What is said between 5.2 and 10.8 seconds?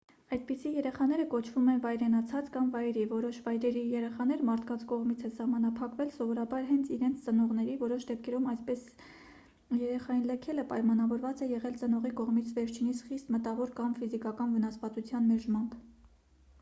են սահմանափակվել սովորաբար հենց իրենց ծնողների. որոշ դեպքերում այսպես երեխային լքելը